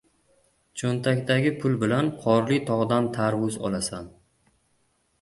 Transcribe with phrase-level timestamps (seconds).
[0.81, 4.13] •Cho‘ntakda pul bilan qorli tog‘dan tarvuz olasan.